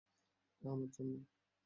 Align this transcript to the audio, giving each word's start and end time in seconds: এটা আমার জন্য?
এটা 0.51 0.67
আমার 0.71 0.89
জন্য? 0.91 1.13